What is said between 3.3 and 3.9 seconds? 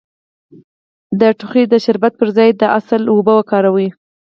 وکاروئ